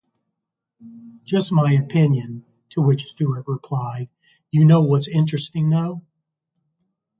[1.25, 4.09] Just my opinion," to which Stewart replied,
[4.49, 6.01] "You know what's interesting, though?